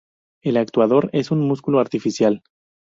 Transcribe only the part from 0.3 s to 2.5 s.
El actuador es un músculo artificial.